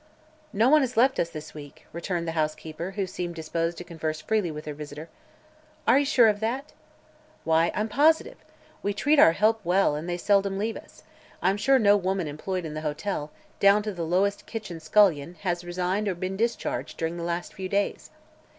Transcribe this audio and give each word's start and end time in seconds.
"No 0.51 0.67
one 0.67 0.81
has 0.81 0.97
left 0.97 1.19
us 1.19 1.29
this 1.29 1.53
week," 1.53 1.85
returned 1.93 2.27
the 2.27 2.31
housekeeper, 2.31 2.93
who 2.95 3.05
seemed 3.05 3.35
disposed 3.35 3.77
to 3.77 3.83
converse 3.83 4.19
freely 4.19 4.49
with 4.49 4.65
her 4.65 4.73
visitor. 4.73 5.09
"Are 5.87 5.99
you 5.99 6.05
sure 6.07 6.27
of 6.27 6.39
that?" 6.39 6.73
"Why, 7.43 7.71
I'm 7.75 7.87
positive. 7.87 8.37
We 8.81 8.95
treat 8.95 9.19
our 9.19 9.33
help 9.33 9.61
well 9.63 9.93
and 9.93 10.09
they 10.09 10.17
seldom 10.17 10.57
leave 10.57 10.75
us. 10.75 11.03
I'm 11.39 11.55
sure 11.57 11.77
no 11.77 11.95
woman 11.97 12.27
employed 12.27 12.65
in 12.65 12.73
this 12.73 12.81
hotel, 12.83 13.29
down 13.59 13.83
to 13.83 13.91
the 13.93 14.01
lowest 14.01 14.47
kitchen 14.47 14.79
scullion, 14.79 15.35
has 15.41 15.63
resigned 15.63 16.07
or 16.07 16.15
been 16.15 16.35
discharged 16.35 16.97
during 16.97 17.17
the 17.17 17.23
last 17.23 17.53
few 17.53 17.69
days." 17.69 18.09